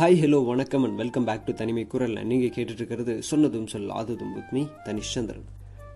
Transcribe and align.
Hi 0.00 0.20
hello 0.20 0.46
வணக்கம் 0.46 0.84
and 0.84 0.96
welcome 0.96 1.24
back 1.24 1.44
to 1.44 1.52
தனிமை 1.52 1.86
குரல் 1.86 2.24
நீங்கள் 2.24 2.48
கேட்டுட்டு 2.48 2.72
இருக்கிறது 2.72 3.22
சொன்னதும் 3.22 3.66
சொல் 3.66 3.88
ஆததும் 3.88 4.34
வித் 4.34 4.50
மீ 4.50 4.66
தனிஷ்சந்திரன் 4.84 5.44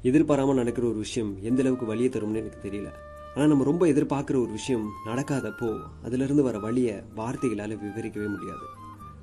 எதிர்பாராமல் 0.03 0.55
நடக்கிற 0.55 0.87
ஒரு 0.87 0.97
விஷயம் 0.97 1.37
எந்த 1.43 1.61
அளவுக்கு 1.61 1.87
வழியை 1.87 2.09
தரும்னு 2.09 2.37
எனக்கு 2.37 2.71
தெரியல. 2.71 2.89
ஆனால் 3.35 3.49
நம்ம 3.49 3.65
ரொம்ப 3.65 3.87
எதிர்பார்க்குற 3.87 4.37
ஒரு 4.37 4.51
விஷயம் 4.51 4.91
நடக்காதப்போ 5.07 5.79
அதிலிருந்து 6.05 6.43
வர 6.43 6.59
வழியை 6.59 6.95
வார்த்தைகளால் 7.15 7.77
விவரிக்கவே 7.77 8.29
முடியாது. 8.29 8.67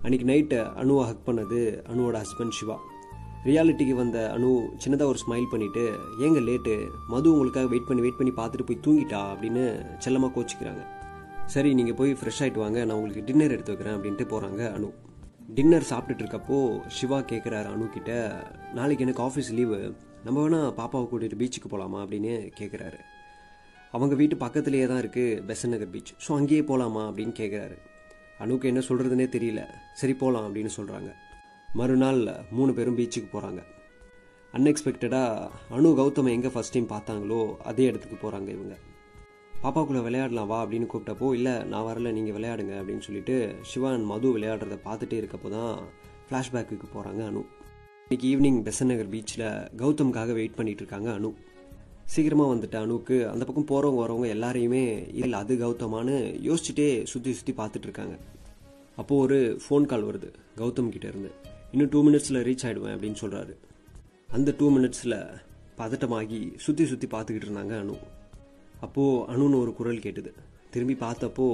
அன்னைக்கு 0.01 0.27
நைட்டை 0.27 0.59
அணுவை 0.59 1.03
ஹக் 1.03 1.27
பண்ணது 1.27 1.83
அணுவோட 1.93 2.21
ஹஸ்பண்ட் 2.21 2.57
சிவா. 2.59 2.79
ரியாலிட்டிக்கு 3.45 3.95
வந்த 3.95 4.31
அணு 4.31 4.69
சின்னதாக 4.85 5.03
ஒரு 5.03 5.19
ஸ்மைல் 5.27 5.49
பண்ணிட்டு 5.49 5.91
ஏங்க 6.19 6.41
லேட்டு 6.49 6.87
மது 7.07 7.31
உங்களுக்காக 7.31 7.67
வெயிட் 7.67 7.87
பண்ணி 7.87 8.01
வெயிட் 8.01 8.17
பண்ணி 8.17 8.33
பார்த்துட்டு 8.33 8.65
போய் 8.65 8.81
தூங்கிட்டா? 8.87 9.21
அப்படின்னு 9.33 9.97
செல்லமாக 9.97 10.41
கோச்சிக்கிறாங்க. 10.41 10.99
சரி 11.51 11.73
நீங்கள் 11.73 11.95
போய் 11.95 12.17
ஃப்ரெஷ் 12.19 12.41
ஆகிட்டு 12.43 12.59
வாங்க 12.59 12.79
நான் 12.85 12.97
உங்களுக்கு 12.97 13.23
டின்னர் 13.23 13.51
எடுத்து 13.51 13.71
வைக்கிறேன் 13.71 13.95
அப்படின்ட்டு 13.97 14.25
போகிறாங்க 14.25 14.61
அனு. 14.75 14.89
டின்னர் 15.49 15.89
சாப்பிட்டுட்டு 15.89 16.23
இருக்கப்போ 16.23 16.57
சிவா 16.87 17.19
கேட்குறாரு 17.21 17.67
அனு 17.71 17.85
கிட்ட 17.89 18.11
நாளைக்கு 18.73 19.03
எனக்கு 19.03 19.23
ஆஃபீஸ் 19.23 19.49
லீவு 19.51 19.79
நம்ம 20.25 20.37
வேணால் 20.41 20.73
பாப்பாவை 20.73 21.05
கூட்டிகிட்டு 21.07 21.35
பீச்சுக்கு 21.35 21.69
போகலாமா 21.69 21.99
அப்படின்னு 22.03 22.51
கேட்குறாரு 22.59 22.99
அவங்க 23.93 24.15
வீட்டு 24.15 24.35
பக்கத்துலேயே 24.35 24.87
தான் 24.87 25.01
இருக்குது 25.03 25.41
பெசன் 25.47 25.69
நகர் 25.69 25.91
பீச் 25.91 26.11
ஸோ 26.25 26.35
அங்கேயே 26.35 26.63
போகலாமா 26.63 27.03
அப்படின்னு 27.09 27.33
கேட்குறாரு 27.39 27.77
அனுக்கு 28.39 28.67
என்ன 28.67 28.81
சொல்கிறதுனே 28.89 29.25
தெரியல. 29.29 29.61
சரி 29.93 30.13
போகலாம் 30.13 30.45
அப்படின்னு 30.47 30.71
சொல்கிறாங்க 30.77 31.09
மறுநாள் 31.69 32.21
மூணு 32.51 32.73
பேரும் 32.73 32.95
பீச்சுக்கு 32.95 33.29
போகிறாங்க 33.33 33.61
அன்எக்ஸ்பெக்டடாக 34.53 35.49
அனு 35.69 35.89
கௌதமை 35.99 36.31
எங்கே 36.31 36.47
ஃபஸ்ட் 36.47 36.73
டைம் 36.73 36.89
பார்த்தாங்களோ 36.89 37.41
அதே 37.63 37.83
இடத்துக்கு 37.83 38.17
போகிறாங்க 38.23 38.49
இவங்க. 38.49 38.73
பாப்பாக்குள்ளே 39.63 40.01
விளையாடலாம் 40.05 40.47
வா 40.51 40.59
அப்படின்னு 40.63 40.87
கூப்பிட்டப்போ 40.91 41.27
இல்லை 41.37 41.53
நான் 41.71 41.85
வரல 41.87 42.11
நீங்கள் 42.15 42.35
விளையாடுங்க 42.37 42.73
அப்படின்னு 42.79 43.03
சொல்லிட்டு 43.07 43.35
சிவான் 43.71 44.05
மது 44.11 44.27
விளையாடுறத 44.35 44.75
பார்த்துட்டே 44.85 45.17
இருக்கப்போ 45.21 45.49
தான் 45.49 45.73
ஃப்ளாஷ்பேக்குக்கு 46.27 46.87
போகிறாங்க 46.93 47.21
அனு. 47.29 47.41
இன்னைக்கு 48.05 48.25
ஈவினிங் 48.31 48.57
பெசன் 48.67 48.89
நகர் 48.91 49.11
பீச்சில் 49.13 49.45
கௌதம்காக 49.81 50.33
வெயிட் 50.37 50.57
பண்ணிட்டு 50.59 50.81
இருக்காங்க 50.83 51.09
அனு. 51.17 51.29
சீக்கிரமாக 52.13 52.51
வந்துட்ட 52.53 52.77
அனுக்கு 52.85 53.17
அந்த 53.31 53.43
பக்கம் 53.45 53.67
போகிறவங்க 53.71 54.01
வரவங்க 54.03 54.27
எல்லாரையுமே 54.35 54.83
இல்லை 55.21 55.39
அது 55.39 55.55
கௌதமானு 55.55 56.15
யோசிச்சுட்டே 56.47 56.87
சுற்றி 57.11 57.33
சுற்றி 57.33 57.53
பார்த்துட்டு 57.59 57.87
இருக்காங்க. 57.89 58.15
அப்போது 59.01 59.21
ஒரு 59.25 59.37
ஃபோன் 59.63 59.85
கால் 59.91 60.07
வருது 60.09 60.31
கௌதம் 60.61 60.89
இருந்து. 61.11 61.31
இன்னும் 61.73 61.89
டூ 61.89 62.01
மினிட்ஸில் 62.07 62.41
ரீச் 62.47 62.65
ஆகிடுவேன் 62.67 62.95
அப்படின்னு 62.95 63.21
சொல்கிறாரு 63.23 63.53
அந்த 64.37 64.55
டூ 64.57 64.69
மினிட்ஸில் 64.77 65.17
பதட்டமாகி 65.77 66.41
சுற்றி 66.65 66.85
சுற்றி 66.85 67.07
பார்த்துக்கிட்டு 67.13 67.49
இருந்தாங்க 67.49 67.75
அனு. 67.83 67.95
அப்போது 68.85 69.23
அணுன்னு 69.33 69.61
ஒரு 69.63 69.73
குரல் 69.79 70.03
கேட்டுது. 70.05 70.31
திரும்பி 70.73 70.95
பார்த்தப்போ 71.05 71.45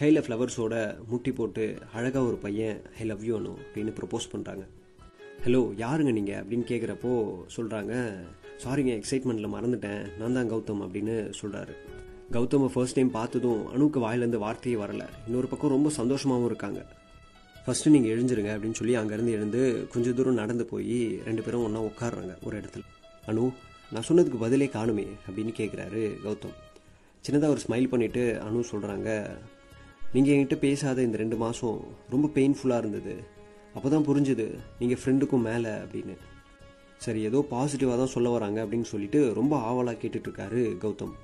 கையில் 0.00 0.24
ஃப்ளவர்ஸோட 0.24 0.74
முட்டி 1.10 1.32
போட்டு 1.32 1.64
அழகாக 1.96 2.24
ஒரு 2.30 2.38
பையன் 2.44 2.78
ஐ 3.00 3.04
லவ் 3.10 3.22
யூ 3.28 3.34
அனு 3.40 3.52
அப்படின்னு 3.64 3.92
ப்ரப்போஸ் 3.98 4.32
பண்ணுறாங்க 4.32 4.64
ஹலோ 5.44 5.60
யாருங்க 5.82 6.12
நீங்கள் 6.18 6.40
அப்படின்னு 6.42 6.66
கேட்குறப்போ 6.70 7.12
சொல்கிறாங்க 7.56 7.92
சாரிங்க 8.62 8.92
எக்ஸைட்மெண்ட்டில் 8.98 9.54
மறந்துட்டேன். 9.54 10.02
நான் 10.18 10.36
தான் 10.38 10.50
கௌதம் 10.52 10.82
அப்படின்னு 10.84 11.14
சொல்கிறாரு 11.40 11.74
கௌதமை 12.34 12.68
ஃபர்ஸ்ட் 12.74 12.96
டைம் 12.98 13.10
பார்த்ததும் 13.16 13.62
அணுக்கு 13.72 13.98
வாயிலேருந்து 14.04 14.40
வார்த்தையே 14.44 14.76
வரல. 14.82 15.04
இன்னொரு 15.26 15.48
பக்கம் 15.52 15.74
ரொம்ப 15.74 15.90
சந்தோஷமாகவும் 15.98 16.50
இருக்காங்க. 16.50 16.80
ஃபஸ்ட்டு 17.64 17.92
நீங்கள் 17.94 18.12
எழுஞ்சிருங்க 18.14 18.50
அப்படின்னு 18.54 18.78
சொல்லி 18.80 18.94
அங்கேருந்து 19.00 19.36
எழுந்து 19.38 19.60
கொஞ்சம் 19.92 20.16
தூரம் 20.18 20.40
நடந்து 20.42 20.64
போய் 20.72 20.98
ரெண்டு 21.28 21.44
பேரும் 21.46 21.64
ஒன்றா 21.66 21.82
உட்காடுறாங்க 21.90 22.34
ஒரு 22.46 22.54
இடத்துல. 22.60 22.84
அனு 23.30 23.44
நான் 23.94 24.06
சொன்னதுக்கு 24.06 24.38
பதிலே 24.44 24.66
காணுமே 24.76 25.04
அப்படின்னு 25.26 25.52
கேட்குறாரு 25.58 26.00
கௌதம். 26.22 26.54
சின்னதாக 27.24 27.54
ஒரு 27.54 27.60
ஸ்மைல் 27.64 27.90
பண்ணிவிட்டு 27.92 28.22
அனு 28.44 28.62
சொல்கிறாங்க 28.70 29.08
நீங்கள் 30.14 30.32
என்கிட்ட 30.34 30.56
பேசாத 30.64 30.98
இந்த 31.06 31.16
ரெண்டு 31.22 31.36
மாதம் 31.42 31.78
ரொம்ப 32.14 32.26
பெயின்ஃபுல்லாக 32.36 32.82
இருந்தது. 32.82 33.14
அப்போ 33.76 33.88
தான் 33.94 34.06
புரிஞ்சுது 34.08 34.46
நீங்கள் 34.80 35.00
ஃப்ரெண்டுக்கும் 35.00 35.46
மேலே 35.48 35.72
அப்படின்னு. 35.82 36.14
சரி 37.04 37.20
ஏதோ 37.28 37.38
பாசிட்டிவாக 37.52 37.96
தான் 38.00 38.12
சொல்ல 38.14 38.28
வராங்க 38.34 38.58
அப்படின்னு 38.64 38.88
சொல்லிட்டு 38.92 39.20
ரொம்ப 39.38 39.54
ஆவலாக 39.68 39.98
கேட்டுட்ருக்காரு 40.02 40.62
கௌதம். 40.84 41.14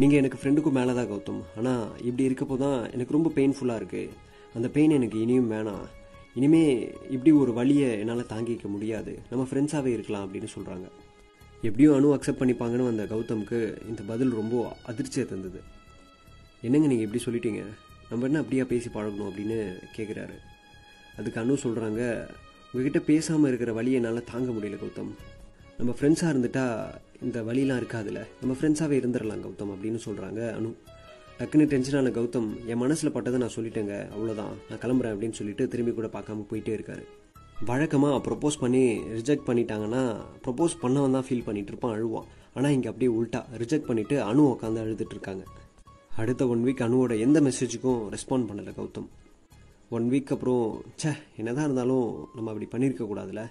நீங்கள் 0.00 0.20
எனக்கு 0.20 0.40
ஃப்ரெண்டுக்கும் 0.40 0.76
மேலே 0.78 0.92
தான் 0.98 1.10
கௌதம். 1.12 1.42
ஆனால் 1.58 1.84
இப்படி 2.08 2.24
இருக்கப்போ 2.28 2.58
தான் 2.64 2.78
எனக்கு 2.94 3.16
ரொம்ப 3.18 3.32
பெயின்ஃபுல்லாக 3.38 3.80
இருக்குது 3.82 4.14
அந்த 4.58 4.68
பெயின் 4.76 4.96
எனக்கு 4.98 5.18
இனியும் 5.24 5.50
வேணாம். 5.54 5.84
இனிமே 6.38 6.64
இப்படி 7.14 7.32
ஒரு 7.44 7.54
வழியை 7.60 7.88
என்னால் 8.02 8.30
தாங்கிக்க 8.34 8.68
முடியாது. 8.74 9.14
நம்ம 9.30 9.46
ஃப்ரெண்ட்ஸாகவே 9.50 9.92
இருக்கலாம் 9.96 10.26
அப்படின்னு 10.26 10.50
சொல்கிறாங்க 10.56 10.88
எப்படியும் 11.66 11.94
அணு 11.96 12.08
அக்செப்ட் 12.14 12.40
பண்ணிப்பாங்கன்னு 12.40 12.88
வந்த 12.90 13.04
கௌதம்க்கு 13.10 13.58
இந்த 13.90 14.02
பதில் 14.08 14.32
ரொம்ப 14.38 14.54
அதிர்ச்சியாக 14.90 15.26
தந்தது. 15.32 15.60
என்னங்க 16.66 16.86
நீங்கள் 16.92 17.06
எப்படி 17.06 17.22
சொல்லிட்டீங்க? 17.26 17.62
நம்ம 18.10 18.26
என்ன 18.28 18.40
அப்படியா 18.42 18.64
பேசி 18.72 18.88
பழகணும் 18.94 19.28
அப்படின்னு 19.28 19.58
கேட்குறாரு 19.96 20.36
அதுக்கு 21.18 21.40
அணு 21.42 21.58
சொல்கிறாங்க 21.64 22.00
உங்ககிட்ட 22.72 23.00
பேசாமல் 23.10 23.48
இருக்கிற 23.50 23.72
வழியை 23.78 23.98
என்னால் 24.00 24.28
தாங்க 24.32 24.50
முடியல 24.56 24.76
கௌதம். 24.82 25.12
நம்ம 25.78 25.94
ஃப்ரெண்ட்ஸாக 25.98 26.32
இருந்துட்டா 26.34 26.64
இந்த 27.26 27.38
வழிலாம் 27.48 27.80
இருக்காதுல்ல 27.82 28.20
நம்ம 28.40 28.56
ஃப்ரெண்ட்ஸாகவே 28.60 28.98
இருந்துடலாம் 29.02 29.44
கௌதம் 29.46 29.72
அப்படின்னு 29.74 30.00
சொல்கிறாங்க 30.08 30.42
அனு 30.58 30.70
டக்குன்னு 31.38 31.70
டென்ஷனான 31.72 32.10
கௌதம் 32.18 32.50
என் 32.66 32.82
மனசில் 32.84 33.14
பட்டதை 33.14 33.38
நான் 33.42 33.56
சொல்லிட்டேங்க 33.56 33.94
அவ்வளோதான் 34.14 34.54
நான் 34.68 34.82
கிளம்புறேன் 34.84 35.14
அப்படின்னு 35.14 35.38
சொல்லிட்டு 35.40 35.64
திரும்பி 35.68 35.92
கூட 35.92 36.08
பார்க்காம 36.16 36.44
போயிட்டே 36.50 36.74
இருக்காரு. 36.78 37.04
வழக்கமாக 37.68 38.14
ப்ரப்போஸ் 38.26 38.56
பண்ணி 38.62 38.84
ரிஜெக்ட் 39.16 39.44
பண்ணிட்டாங்கன்னா 39.48 40.00
ப்ரப்போஸ் 40.44 40.72
பண்ணவன் 40.82 41.14
தான் 41.16 41.26
ஃபீல் 41.26 41.44
பண்ணிட்டு 41.48 41.70
இருப்பான் 41.72 41.92
அழுவான். 41.96 42.26
ஆனால் 42.56 42.72
இங்கே 42.76 42.88
அப்படியே 42.90 43.10
உல்ட்டா 43.18 43.40
ரிஜெக்ட் 43.62 43.86
பண்ணிவிட்டு 43.88 44.16
அணு 44.28 44.42
உட்காந்து 44.52 44.80
அழுதுட்டு 44.84 45.14
இருக்காங்க. 45.16 45.44
அடுத்த 46.22 46.46
ஒன் 46.52 46.64
வீக் 46.66 46.82
அணுவோட 46.86 47.12
எந்த 47.26 47.40
மெசேஜுக்கும் 47.48 48.00
ரெஸ்பாண்ட் 48.14 48.48
பண்ணலை 48.48 48.72
கௌதம். 48.78 49.08
ஒன் 49.96 50.08
வீக் 50.12 50.32
அப்புறம் 50.36 50.66
ச்சே 51.00 51.12
என்னதான் 51.40 51.66
இருந்தாலும் 51.68 52.06
நம்ம 52.36 52.50
அப்படி 52.52 52.68
பண்ணியிருக்க 52.74 53.06
கூடாதுல. 53.12 53.42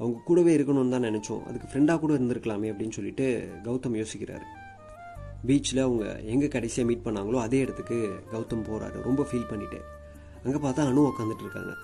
அவங்க 0.00 0.22
கூடவே 0.28 0.52
இருக்கணும்னு 0.58 0.94
தான் 0.94 1.06
நினச்சோம். 1.08 1.42
அதுக்கு 1.48 1.70
ஃப்ரெண்டாக 1.72 1.98
கூட 2.04 2.12
இருந்திருக்கலாமே 2.18 2.70
அப்படின்னு 2.72 2.96
சொல்லிட்டு 2.98 3.26
கௌதம் 3.68 3.98
யோசிக்கிறாரு. 4.02 4.46
பீச்சில் 5.48 5.86
அவங்க 5.88 6.04
எங்கே 6.34 6.48
கடைசியாக 6.56 6.88
மீட் 6.90 7.06
பண்ணாங்களோ 7.06 7.40
அதே 7.46 7.60
இடத்துக்கு 7.66 7.98
கௌதம் 8.34 8.66
போகிறாரு 8.70 8.98
ரொம்ப 9.10 9.24
ஃபீல் 9.30 9.50
பண்ணிட்டு. 9.52 9.80
அங்கே 10.44 10.60
பார்த்தா 10.66 10.90
அணு 10.90 11.08
உக்காந்துட்டு 11.10 11.46
இருக்காங்க. 11.46 11.74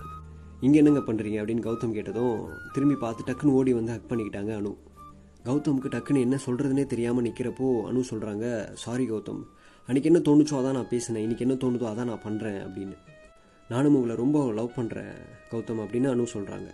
இங்கே 0.65 0.79
என்னங்க 0.81 1.01
பண்ணுறீங்க 1.07 1.37
அப்படின்னு 1.41 1.63
கௌதம் 1.65 1.93
கேட்டதும் 1.95 2.35
திரும்பி 2.73 2.95
பார்த்து 3.03 3.25
டக்குன்னு 3.29 3.55
ஓடி 3.59 3.71
வந்து 3.77 3.91
ஹக் 3.93 4.09
பண்ணிக்கிட்டாங்க 4.11 4.51
அனு. 4.59 4.71
கௌதமுக்கு 5.47 5.89
டக்குன்னு 5.95 6.21
என்ன 6.25 6.35
சொல்கிறதுனே 6.45 6.83
தெரியாமல் 6.91 7.25
நிற்கிறப்போ 7.27 7.67
அனு 7.89 8.03
சொல்கிறாங்க 8.11 8.45
சாரி 8.83 9.05
கௌதம். 9.09 9.41
அன்றைக்கி 9.87 10.07
என்ன 10.11 10.19
தோணுச்சோ 10.27 10.55
அதான் 10.59 10.77
நான் 10.77 10.89
பேசினேன். 10.93 11.23
இன்றைக்கி 11.25 11.43
என்ன 11.45 11.55
தோணுதோ 11.63 11.87
அதான் 11.91 12.09
நான் 12.11 12.23
பண்ணுறேன் 12.27 12.59
அப்படின்னு. 12.65 12.95
நானும் 13.69 13.95
உங்களை 13.99 14.15
ரொம்ப 14.23 14.37
லவ் 14.59 14.71
பண்ணுறேன் 14.79 15.13
கௌதம் 15.51 15.81
அப்படின்னு 15.85 16.09
அனு 16.13 16.27
சொல்கிறாங்க 16.35 16.69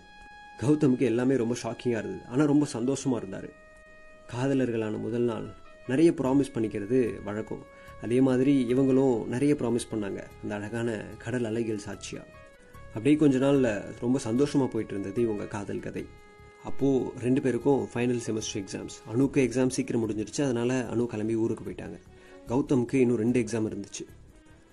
கௌதமுக்கு 0.61 1.06
எல்லாமே 1.11 1.35
ரொம்ப 1.44 1.56
ஷாக்கிங்காக 1.63 2.01
இருந்தது. 2.03 2.23
ஆனால் 2.31 2.50
ரொம்ப 2.53 2.66
சந்தோஷமாக 2.75 3.21
இருந்தார். 3.21 3.50
காதலர்களான 4.33 5.00
முதல் 5.06 5.27
நாள் 5.31 5.47
நிறைய 5.91 6.11
ப்ராமிஸ் 6.19 6.53
பண்ணிக்கிறது 6.56 7.00
வழக்கம். 7.27 7.63
அதே 8.06 8.19
மாதிரி 8.27 8.53
இவங்களும் 8.73 9.16
நிறைய 9.35 9.53
ப்ராமிஸ் 9.61 9.91
பண்ணாங்க. 9.94 10.21
அந்த 10.44 10.53
அழகான 10.59 10.89
கடல் 11.23 11.50
அலைகள் 11.51 11.85
சாட்சியாக 11.88 12.27
அப்படியே 12.94 13.16
கொஞ்ச 13.16 13.38
நாளில் 13.38 13.72
ரொம்ப 14.00 14.19
சந்தோஷமாக 14.19 14.69
போயிட்டு 14.72 14.94
இருந்தது 14.94 15.22
இவங்க 15.22 15.45
காதல் 15.45 15.79
கதை. 15.79 16.05
அப்போது 16.63 17.11
ரெண்டு 17.19 17.41
பேருக்கும் 17.41 17.81
ஃபைனல் 17.94 18.22
செமஸ்டர் 18.27 18.59
எக்ஸாம்ஸ் 18.61 18.95
அணுக்கு 19.11 19.39
எக்ஸாம் 19.45 19.73
சீக்கிரம் 19.75 20.01
முடிஞ்சிருச்சு 20.03 20.41
அதனால் 20.41 20.73
அணு 20.89 21.05
கிளம்பி 21.05 21.35
ஊருக்கு 21.35 21.63
போயிட்டாங்க. 21.67 21.97
கௌதம்க்கு 22.47 22.94
இன்னும் 22.94 23.17
ரெண்டு 23.17 23.39
எக்ஸாம் 23.41 23.67
இருந்துச்சு. 23.72 24.05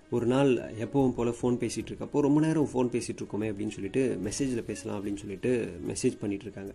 ஒரு 0.09 0.25
நாள் 0.25 0.51
எப்பவும் 0.83 1.15
போல் 1.15 1.33
ஃபோன் 1.41 1.57
பேசிகிட்டு 1.63 1.91
இருக்கப்போ 1.91 2.19
ரொம்ப 2.19 2.39
நேரம் 2.41 2.69
ஃபோன் 2.73 2.91
பேசிகிட்டு 2.95 3.21
இருக்கோமே 3.21 3.47
அப்படின்னு 3.51 3.75
சொல்லிட்டு 3.77 4.19
மெசேஜில் 4.23 4.63
பேசலாம் 4.63 4.97
அப்படின்னு 4.97 5.17
சொல்லிட்டு 5.17 5.51
மெசேஜ் 5.87 6.15
பண்ணிகிட்டு 6.21 6.47
இருக்காங்க. 6.47 6.73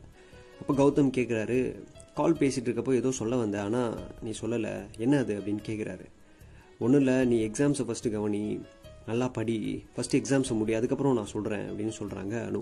அப்போ 0.61 0.73
கௌதம் 0.81 1.15
கேட்குறாரு 1.19 1.83
கால் 2.15 2.33
பேசிகிட்டு 2.33 2.69
இருக்கப்போ 2.69 2.95
ஏதோ 2.95 3.11
சொல்ல 3.11 3.37
வந்த 3.37 3.63
ஆனால் 3.63 3.95
நீ 4.23 4.33
சொல்லலை. 4.41 4.75
என்ன 4.99 5.19
அது? 5.19 5.35
அப்படின்னு 5.41 5.63
கேட்குறாரு 5.69 6.07
ஒன்றும் 6.79 7.01
இல்லை 7.01 7.27
நீ 7.27 7.47
எக்ஸாம்ஸை 7.47 7.87
ஃபஸ்ட்டு 7.89 8.11
கவனி. 8.11 8.61
நல்லா 9.07 9.29
படி. 9.29 9.57
ஃபஸ்ட்டு 9.95 10.19
எக்ஸாம்ஸை 10.21 10.55
முடி 10.59 10.75
அதுக்கப்புறம் 10.75 11.15
நான் 11.15 11.33
சொல்கிறேன் 11.35 11.65
அப்படின்னு 11.71 11.95
சொல்கிறாங்க 12.01 12.35
அனு. 12.49 12.61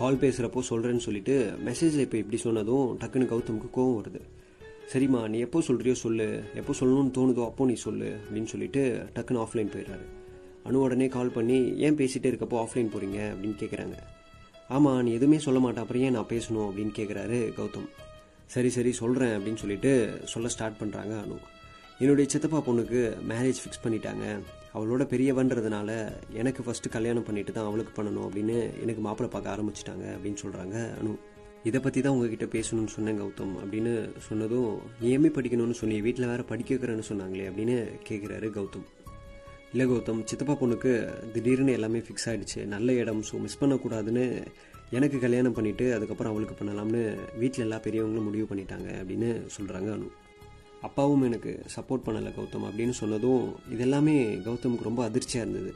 கால் 0.00 0.20
பேசுகிறப்போ 0.22 0.60
சொல்கிறேன்னு 0.70 1.04
சொல்லிட்டு 1.06 1.34
மெசேஜில் 1.64 2.04
இப்போ 2.06 2.16
இப்படி 2.16 2.36
சொன்னதும் 2.36 2.88
டக்குன்னு 3.02 3.30
கௌதமுக்கு 3.32 3.68
கோவம் 3.76 3.96
வருது. 4.00 4.20
சரிம்மா 4.92 5.28
நீ 5.28 5.38
எப்போ 5.38 5.58
சொல்கிறியோ 5.68 5.92
சொல்லு. 5.92 6.42
எப்போ 6.54 6.72
சொல்லணும்னு 6.80 7.14
தோணுதோ 7.18 7.44
அப்போ 7.44 7.64
நீ 7.64 7.74
சொல்லு 7.74 8.16
அப்படின்னு 8.24 8.44
சொல்லிட்டு 8.44 8.82
டக்குன்னு 9.14 9.42
ஆஃப்லைன் 9.44 9.72
போயிடுறாரு. 9.74 10.06
அனு 10.66 10.82
உடனே 10.86 11.08
கால் 11.08 11.30
பண்ணி 11.30 11.58
ஏன் 11.86 11.96
பேசிகிட்டே 11.96 12.30
இருக்கப்போ 12.32 12.58
ஆஃப்லைன் 12.64 12.92
போகிறீங்க 12.92 13.18
அப்படின்னு 13.32 13.56
கேட்குறாங்க 13.62 13.96
ஆமாம் 14.68 15.02
நீ 15.02 15.10
எதுவுமே 15.12 15.38
சொல்ல 15.38 15.58
மாட்டேன் 15.60 15.82
அப்புறம் 15.82 16.02
ஏன் 16.02 16.12
நான் 16.12 16.32
பேசணும்? 16.32 16.68
அப்படின்னு 16.68 16.94
கேட்குறாரு 16.96 17.38
கௌதம். 17.58 17.88
சரி 18.46 18.70
சரி 18.70 18.92
சொல்கிறேன் 18.92 19.34
அப்படின்னு 19.38 19.62
சொல்லிட்டு 19.62 19.92
சொல்ல 20.24 20.48
ஸ்டார்ட் 20.48 20.80
பண்ணுறாங்க 20.80 21.14
அனு. 21.24 21.36
என்னுடைய 21.98 22.30
சித்தப்பா 22.30 22.58
பொண்ணுக்கு 22.58 23.02
மேரேஜ் 23.28 23.60
ஃபிக்ஸ் 23.62 23.84
பண்ணிட்டாங்க. 23.84 24.24
அவளோட 24.76 25.02
பெரியவன்றதுனால 25.04 25.90
எனக்கு 26.32 26.62
ஃபஸ்ட்டு 26.62 26.88
கல்யாணம் 26.88 27.24
பண்ணிட்டு 27.24 27.52
தான் 27.52 27.68
அவளுக்கு 27.68 27.92
பண்ணணும் 27.94 28.26
அப்படின்னு 28.26 28.56
எனக்கு 28.82 29.00
மாப்பிள்ளை 29.00 29.30
பார்க்க 29.32 29.54
ஆரம்பிச்சிட்டாங்க 29.54 30.04
அப்படின்னு 30.14 30.40
சொல்கிறாங்க 30.42 30.76
அனு. 31.00 31.12
இதை 31.64 31.80
பற்றி 31.80 32.00
தான் 32.00 32.14
உங்ககிட்ட 32.14 32.46
பேசணும்னு 32.46 32.94
சொன்னேன் 32.94 33.18
கௌதம் 33.18 33.54
அப்படின்னு 33.62 33.92
சொன்னதும் 34.26 34.68
ஏமே 35.10 35.30
படிக்கணும்னு 35.36 35.78
சொன்னி 35.80 35.96
வீட்டில் 36.00 36.30
வேற 36.32 36.42
படிக்க 36.42 36.70
வைக்கிறேன்னு 36.74 37.08
சொன்னாங்களே 37.08 37.46
அப்படின்னு 37.50 37.76
கேட்குறாரு 38.08 38.48
கௌதம். 38.56 38.86
இல்லை 39.72 39.86
கௌதம் 39.86 40.20
சித்தப்பா 40.24 40.54
பொண்ணுக்கு 40.54 40.92
திடீர்னு 41.34 41.72
எல்லாமே 41.72 42.00
ஃபிக்ஸ் 42.00 42.28
ஆகிடுச்சு 42.30 42.60
நல்ல 42.66 42.92
இடம் 42.94 43.22
ஸோ 43.30 43.40
மிஸ் 43.40 43.60
பண்ணக்கூடாதுன்னு 43.62 44.26
எனக்கு 44.90 45.18
கல்யாணம் 45.18 45.56
பண்ணிவிட்டு 45.56 45.86
அதுக்கப்புறம் 45.94 46.32
அவளுக்கு 46.32 46.54
பண்ணலாம்னு 46.54 47.02
வீட்டில் 47.38 47.64
எல்லா 47.64 47.78
பெரியவங்களும் 47.78 48.24
முடிவு 48.24 48.46
பண்ணிட்டாங்க 48.50 48.88
அப்படின்னு 49.00 49.28
சொல்கிறாங்க 49.56 49.88
அனு. 49.92 50.08
அப்பாவும் 50.82 51.22
எனக்கு 51.22 51.62
சப்போர்ட் 51.76 52.06
பண்ணலை 52.06 52.32
கௌதம் 52.32 52.64
அப்படின்னு 52.64 52.90
சொன்னதும் 52.90 53.54
இதெல்லாமே 53.70 54.16
கௌதமுக்கு 54.48 54.82
ரொம்ப 54.82 55.04
அதிர்ச்சியாக 55.04 55.50
இருந்தது. 55.50 55.74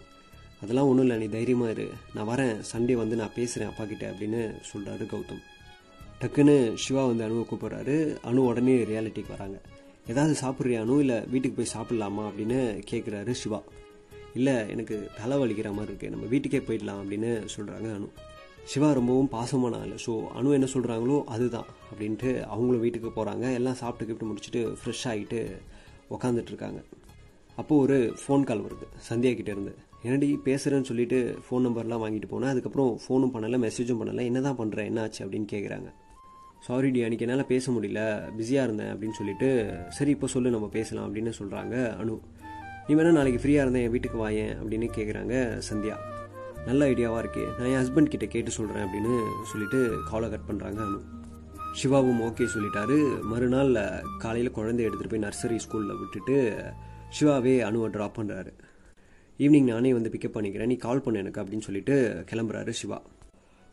அதெல்லாம் 0.62 0.86
ஒன்றும் 0.86 1.06
இல்லை 1.06 1.18
நீ 1.18 1.26
தைரியமாக 1.26 1.70
இரு. 1.70 1.90
நான் 2.14 2.28
வரேன். 2.28 2.62
சண்டே 2.72 2.92
வந்து 2.92 3.16
நான் 3.16 3.34
பேசுகிறேன் 3.34 3.68
அப்பா 3.68 3.84
கிட்ட 3.84 4.10
அப்படின்னு 4.10 4.54
சொல்கிறாரு 4.74 5.06
கௌதம். 5.06 5.42
டக்குன்னு 6.20 6.74
சிவா 6.74 7.06
வந்து 7.06 7.28
அணுவை 7.28 7.44
கூப்பிட்றாரு. 7.52 8.20
அணு 8.22 8.44
உடனே 8.44 8.82
ரியாலிட்டிக்கு 8.82 9.28
வராங்க. 9.28 9.60
ஏதாவது 10.08 10.40
சாப்பிட்றியா 10.40 10.80
அணு 10.80 10.98
இல்லை 10.98 11.20
வீட்டுக்கு 11.20 11.64
போய் 11.64 11.82
சாப்பிட்லாமா? 11.82 12.30
அப்படின்னு 12.30 12.82
கேட்குறாரு 12.90 13.30
சிவா. 13.30 13.62
இல்லை 14.34 14.68
எனக்கு 14.68 15.10
தலை 15.16 15.38
வலிக்கிற 15.38 15.72
மாதிரி 15.72 15.92
இருக்குது 15.92 16.08
நம்ம 16.08 16.26
வீட்டுக்கே 16.26 16.58
போயிடலாம் 16.58 17.00
அப்படின்னு 17.02 17.48
சொல்கிறாங்க 17.56 17.94
அணு 17.94 18.10
சிவா 18.70 18.88
ரொம்பவும் 18.98 19.28
பாசமான 19.34 19.78
ஆள். 19.82 19.94
ஸோ 20.04 20.12
அணு 20.38 20.54
என்ன 20.56 20.66
சொல்கிறாங்களோ 20.72 21.16
அதுதான் 21.34 21.68
அப்படின்ட்டு 21.90 22.30
அவங்களும் 22.52 22.82
வீட்டுக்கு 22.84 23.08
போகிறாங்க 23.16 23.46
எல்லாம் 23.58 23.78
சாப்பிட்டு 23.80 24.08
கிப்ட்டு 24.08 24.28
முடிச்சுட்டு 24.28 24.60
ஃப்ரெஷ் 24.80 25.04
ஆகிட்டு 25.12 25.40
உக்காந்துட்டு 26.14 26.52
இருக்காங்க. 26.52 26.80
அப்போது 27.60 27.80
ஒரு 27.84 27.96
ஃபோன் 28.20 28.44
கால் 28.48 28.64
வருது. 28.66 28.86
சந்தியா 29.08 29.32
கிட்டேருந்து 29.38 29.72
என்னடி 30.04 30.28
பேசுகிறேன்னு 30.46 30.88
சொல்லிட்டு 30.90 31.18
ஃபோன் 31.46 31.66
நம்பர்லாம் 31.66 32.02
வாங்கிட்டு 32.04 32.30
போனேன் 32.32 32.52
அதுக்கப்புறம் 32.52 32.92
ஃபோனும் 33.02 33.32
பண்ணலை 33.34 33.58
மெசேஜும் 33.66 34.00
பண்ணலை. 34.02 34.22
என்ன 34.30 34.42
தான் 34.46 34.58
பண்ணுறேன் 34.60 34.88
என்ன 34.90 35.00
ஆச்சு 35.06 35.24
அப்படின்னு 35.24 35.48
கேட்குறாங்க 35.54 35.90
சாரி 36.66 36.88
டி 36.94 37.02
அன்றைக்கி 37.06 37.26
என்னால் 37.26 37.50
பேச 37.52 37.72
முடியல. 37.74 38.00
பிஸியாக 38.38 38.66
இருந்தேன் 38.68 38.92
அப்படின்னு 38.92 39.18
சொல்லிட்டு 39.20 39.48
சரி 39.98 40.10
இப்போ 40.16 40.28
சொல்லு 40.34 40.54
நம்ம 40.56 40.70
பேசலாம் 40.78 41.06
அப்படின்னு 41.08 41.32
சொல்கிறாங்க 41.40 41.74
அனு. 42.02 42.16
நீ 42.86 42.94
வேணால் 42.98 43.18
நாளைக்கு 43.18 43.42
ஃப்ரீயாக 43.44 43.64
இருந்தேன் 43.66 43.86
என் 43.88 43.94
வீட்டுக்கு 43.96 44.24
வாயேன் 44.24 44.54
அப்படின்னு 44.60 44.88
கேட்குறாங்க 44.98 45.34
சந்தியா. 45.70 45.96
நல்ல 46.66 46.88
ஐடியாவாக 46.88 47.22
இருக்கே. 47.22 47.44
நான் 47.58 47.68
என் 47.68 47.82
ஹஸ்பண்ட் 47.82 48.12
கிட்ட 48.12 48.26
கேட்டு 48.26 48.50
சொல்கிறேன் 48.50 48.84
அப்படின்னு 48.84 49.14
சொல்லிட்டு 49.44 49.98
காலை 50.10 50.30
கட் 50.30 50.48
பண்ணுறாங்க 50.48 50.80
அனு. 50.86 51.00
சிவாவும் 51.72 52.20
ஓகே 52.20 52.46
சொல்லிட்டாரு. 52.54 53.22
மறுநாள் 53.22 53.76
காலையில் 54.18 54.54
குழந்தைய 54.54 54.88
எடுத்துகிட்டு 54.88 55.08
போய் 55.08 55.20
நர்சரி 55.20 55.58
ஸ்கூலில் 55.64 55.98
விட்டுட்டு 55.98 56.62
சிவாவே 57.20 57.54
அணுவை 57.68 57.88
ட்ராப் 57.94 58.18
பண்ணுறாரு 58.18 58.52
ஈவினிங் 59.38 59.64
நானே 59.64 59.92
வந்து 59.92 60.10
பிக்கப் 60.10 60.36
பண்ணிக்கிறேன். 60.36 60.66
நீ 60.66 60.76
கால் 60.76 61.00
பண்ணு 61.00 61.18
எனக்கு 61.18 61.42
அப்படின்னு 61.42 61.66
சொல்லிட்டு 61.68 62.24
கிளம்புறாரு 62.30 62.70
சிவா. 62.70 63.02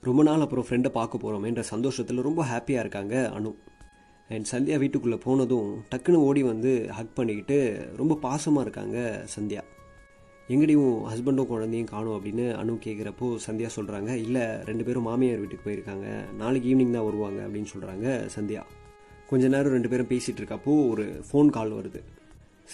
ரொம்ப 0.01 0.23
நாள் 0.23 0.39
அப்புறம் 0.39 0.65
ஃப்ரெண்டை 0.69 0.89
பார்க்க 0.89 1.17
போகிறோமேன்ற 1.17 1.59
சந்தோஷத்தில் 1.59 2.21
ரொம்ப 2.21 2.45
ஹாப்பியாக 2.45 2.83
இருக்காங்க 2.85 3.31
அனு. 3.39 3.53
அண்ட் 4.29 4.47
சந்தியா 4.51 4.77
வீட்டுக்குள்ளே 4.77 5.17
போனதும் 5.17 5.83
டக்குன்னு 5.95 6.23
ஓடி 6.29 6.43
வந்து 6.43 6.87
ஹக் 6.91 7.15
பண்ணிக்கிட்டு 7.15 7.57
ரொம்ப 7.97 8.19
பாசமாக 8.21 8.61
இருக்காங்க 8.61 9.25
சந்தியா. 9.39 9.61
எங்கடியும் 10.53 10.91
ஹஸ்பண்டும் 11.11 11.49
குழந்தையும் 11.49 11.89
காணும் 11.93 12.15
அப்படின்னு 12.17 12.43
அனு 12.59 12.73
கேட்குறப்போ 12.85 13.27
சந்தியா 13.45 13.69
சொல்கிறாங்க 13.77 14.11
இல்லை 14.25 14.43
ரெண்டு 14.69 14.83
பேரும் 14.87 15.07
மாமியார் 15.07 15.41
வீட்டுக்கு 15.41 15.65
போயிருக்காங்க. 15.65 16.07
நாளைக்கு 16.41 16.69
ஈவினிங் 16.73 16.93
தான் 16.97 17.07
வருவாங்க 17.07 17.39
அப்படின்னு 17.47 17.69
சொல்கிறாங்க 17.73 18.05
சந்தியா. 18.35 18.61
கொஞ்ச 19.31 19.45
நேரம் 19.53 19.75
ரெண்டு 19.75 19.91
பேரும் 19.91 20.09
பேசிகிட்டு 20.11 20.41
இருக்கப்போ 20.41 20.73
ஒரு 20.91 21.05
ஃபோன் 21.29 21.49
கால் 21.57 21.73
வருது. 21.79 22.01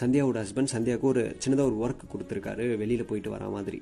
சந்தியாவோட 0.02 0.38
ஹஸ்பண்ட் 0.44 0.74
சந்தியாவுக்கு 0.76 1.10
ஒரு 1.14 1.24
சின்னதாக 1.44 1.70
ஒரு 1.72 1.78
ஒர்க் 1.84 2.06
கொடுத்துருக்காரு. 2.14 2.66
வெளியில் 2.82 3.10
போயிட்டு 3.12 3.34
வர 3.36 3.48
மாதிரி. 3.56 3.80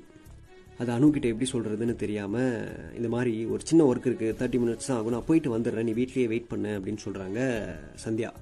அது 0.80 0.90
அணுக்கிட்ட 0.94 1.26
எப்படி 1.32 1.48
சொல்கிறதுன்னு 1.52 1.96
தெரியாமல் 2.04 2.54
இந்த 2.98 3.08
மாதிரி 3.16 3.34
ஒரு 3.54 3.62
சின்ன 3.70 3.82
ஒர்க் 3.90 4.08
இருக்குது 4.10 4.36
தேர்ட்டி 4.40 4.60
மினிட்ஸ் 4.62 4.88
தான் 4.90 4.98
ஆகும். 4.98 5.14
நான் 5.16 5.28
போயிட்டு 5.28 5.54
வந்துடுறேன். 5.56 5.88
நீ 5.90 5.94
வீட்லேயே 6.00 6.26
வெயிட் 6.32 6.50
பண்ணு 6.54 6.72
அப்படின்னு 6.78 7.04
சொல்கிறாங்க 7.06 7.40
சந்தியா. 8.06 8.32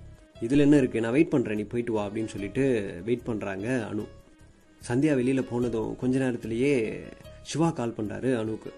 இதில் 0.46 0.66
என்ன 0.68 0.76
இருக்குது 0.82 1.04
நான் 1.06 1.16
வெயிட் 1.18 1.34
பண்ணுறேன் 1.34 1.60
நீ 1.62 1.66
போயிட்டு 1.74 1.94
வா 1.98 2.04
அப்படின்னு 2.08 2.32
சொல்லிட்டு 2.36 2.64
வெயிட் 3.10 3.28
பண்ணுறாங்க 3.30 3.68
அனு. 3.90 4.06
சந்தியா 4.88 5.14
வெளியில் 5.14 5.44
போனதும் 5.44 5.96
கொஞ்ச 5.96 6.18
நேரத்துலேயே 6.18 7.02
சிவா 7.42 7.70
கால் 7.70 7.94
பண்ணுறாரு 7.98 8.30
அனுக்கு 8.42 8.70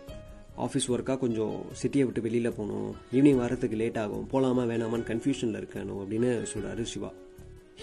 ஆஃபீஸ் 0.58 0.88
ஒர்க்காக 0.88 1.18
கொஞ்சம் 1.18 1.64
சிட்டியை 1.82 2.00
விட்டு 2.00 2.20
வெளியில் 2.20 2.52
போகணும். 2.52 2.96
ஈவினிங் 3.12 3.40
வரத்துக்கு 3.42 3.70
லேட் 3.70 3.98
ஆகும். 3.98 4.26
போகலாமா 4.26 4.62
வேணாமான்னு 4.64 5.10
கன்ஃபியூஷனில் 5.10 5.60
இருக்கணும் 5.62 6.00
அப்படின்னு 6.02 6.46
சொல்கிறாரு 6.52 6.82
சிவா. 6.82 7.10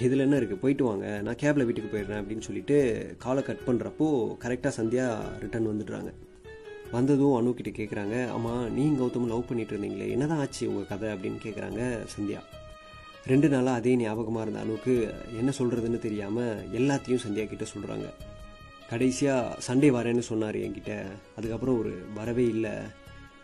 இதில் 0.01 0.19
என்ன 0.19 0.37
இருக்குது 0.37 0.55
போயிட்டு 0.55 0.83
வாங்க. 0.83 1.21
நான் 1.21 1.35
கேபில் 1.35 1.65
வீட்டுக்கு 1.65 1.97
போயிடுறேன் 1.97 2.21
அப்படின்னு 2.21 2.39
சொல்லிட்டு 2.39 2.77
காலை 3.17 3.43
கட் 3.43 3.65
பண்ணுறப்போ 3.67 4.09
கரெக்டாக 4.43 4.71
சந்தியா 4.77 5.17
ரிட்டர்ன் 5.39 5.67
வந்துடுறாங்க. 5.67 6.11
வந்ததும் 6.91 7.35
அனு 7.39 7.51
கேட்குறாங்க 7.51 8.29
ஆமாம் 8.29 8.73
நீங்கள் 8.73 9.07
கௌதம் 9.07 9.27
லவ் 9.27 9.47
பண்ணிட்டு 9.47 9.77
இருந்தீங்களே. 9.77 10.09
என்னதான் 10.09 10.39
ஆச்சு 10.39 10.67
உங்கள் 10.67 10.87
கதை? 10.87 11.09
அப்படின்னு 11.09 11.37
கேட்குறாங்க 11.43 12.07
சந்தியா. 12.15 12.39
ரெண்டு 13.25 13.47
நாளாக 13.49 13.79
அதே 13.79 13.95
ஞாபகமாக 13.95 14.43
இருந்த 14.43 14.59
அளவுக்கு 14.59 15.13
என்ன 15.39 15.51
சொல்கிறதுன்னு 15.57 15.99
தெரியாமல் 15.99 16.63
எல்லாத்தையும் 16.79 17.23
சந்தியா 17.25 17.45
கிட்டே 17.47 17.67
சொல்கிறாங்க 17.73 18.07
கடைசியாக 18.89 19.57
சண்டே 19.67 19.89
வரேன்னு 19.95 20.19
சொன்னார் 20.19 20.55
என்கிட்ட. 20.55 20.93
அதுக்கப்புறம் 21.37 21.79
ஒரு 21.79 21.91
வரவே 22.15 22.45
இல்லை. 22.45 22.73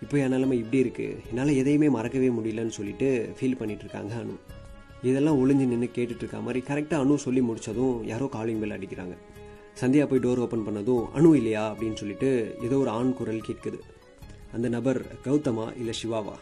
இப்போ 0.01 0.17
என் 0.17 0.29
நிலைமை 0.29 0.57
இப்படி 0.57 0.83
இருக்குது 0.83 1.17
என்னால் 1.29 1.59
எதையுமே 1.61 1.89
மறக்கவே 1.89 2.29
முடியலன்னு 2.37 2.77
சொல்லிட்டு 2.77 3.35
ஃபீல் 3.39 3.57
பண்ணிகிட்ருக்காங்க 3.59 4.13
இருக்காங்க 4.15 4.15
அனு. 4.21 4.35
இதெல்லாம் 5.01 5.39
ஒளிஞ்சு 5.41 5.65
நின்று 5.71 5.89
கேட்டுட்ருக்க 5.95 6.41
மாதிரி 6.41 6.63
கரெக்டாக 6.69 7.03
அனு 7.03 7.15
சொல்லி 7.25 7.41
முடிச்சதும் 7.41 8.03
யாரோ 8.03 8.27
காலிங் 8.27 8.59
பெல் 8.59 8.75
அடிக்கிறாங்க. 8.77 9.15
சந்தியா 9.81 10.07
போய் 10.07 10.19
டோர் 10.19 10.41
ஓப்பன் 10.45 10.65
பண்ணதும் 10.67 11.11
அணு 11.11 11.35
இல்லையா 11.35 11.73
அப்படின்னு 11.73 11.93
சொல்லிட்டு 11.93 12.57
ஏதோ 12.61 12.77
ஒரு 12.77 12.89
ஆண் 12.89 13.13
குரல் 13.13 13.47
கேட்குது. 13.47 13.79
அந்த 14.53 14.69
நபர் 14.69 15.01
கௌதமா 15.25 15.77
இல்லை 15.77 15.93
சிவாவா? 16.01 16.35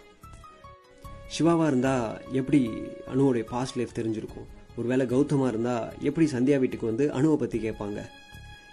சிவாவாக 1.39 1.67
இருந்தால் 1.67 2.21
எப்படி 2.31 2.69
அணுவோடைய 3.13 3.39
பாஸ்ட் 3.39 3.77
லைஃப் 3.77 3.95
தெரிஞ்சிருக்கும்? 3.95 4.49
ஒருவேளை 4.77 5.05
கௌதமாக 5.05 5.47
இருந்தால் 5.47 5.93
எப்படி 6.01 6.25
சந்தியா 6.31 6.59
வீட்டுக்கு 6.59 6.85
வந்து 6.85 7.07
அணுவை 7.13 7.35
பற்றி 7.35 7.59
கேட்பாங்க? 7.59 8.01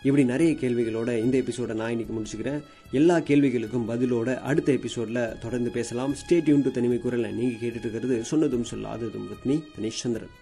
இப்படி 0.03 0.25
நிறைய 0.25 0.53
கேள்விகளோட 0.53 1.19
இந்த 1.19 1.39
எபிசோட 1.39 1.75
நான் 1.75 1.91
இன்னைக்கு 1.91 2.15
முடிச்சுக்கிறேன். 2.15 2.61
எல்லா 2.93 3.17
கேள்விகளுக்கும் 3.17 3.89
பதிலோட 3.89 4.39
அடுத்த 4.41 4.73
எபிசோடில் 4.73 5.39
தொடர்ந்து 5.41 5.71
பேசலாம். 5.71 6.15
ஸ்டேட் 6.15 6.49
யூன் 6.49 6.63
டு 6.63 6.71
தனிமை 6.71 6.99
குரலை 6.99 7.33
நீங்கள் 7.33 7.69
கேட்டுட்டு 7.69 7.87
இருக்கிறது 7.87 8.25
சொன்னதும் 8.25 8.65
சொல்லாததும் 8.75 9.29
வித் 9.31 9.63
தனிஷ் 9.77 10.03
சந்திரன். 10.05 10.35